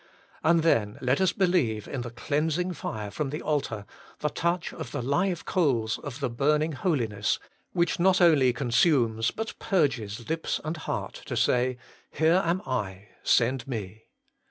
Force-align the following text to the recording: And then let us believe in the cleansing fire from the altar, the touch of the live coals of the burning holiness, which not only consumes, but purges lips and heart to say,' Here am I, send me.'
And 0.43 0.63
then 0.63 0.97
let 0.99 1.21
us 1.21 1.31
believe 1.31 1.87
in 1.87 2.01
the 2.01 2.09
cleansing 2.09 2.73
fire 2.73 3.11
from 3.11 3.29
the 3.29 3.43
altar, 3.43 3.85
the 4.17 4.29
touch 4.31 4.73
of 4.73 4.89
the 4.91 5.01
live 5.03 5.45
coals 5.45 5.99
of 5.99 6.19
the 6.21 6.27
burning 6.31 6.71
holiness, 6.71 7.37
which 7.73 7.99
not 7.99 8.19
only 8.19 8.51
consumes, 8.51 9.29
but 9.29 9.53
purges 9.59 10.27
lips 10.27 10.59
and 10.63 10.75
heart 10.75 11.21
to 11.27 11.37
say,' 11.37 11.77
Here 12.17 12.41
am 12.43 12.63
I, 12.65 13.09
send 13.21 13.67
me.' 13.67 14.07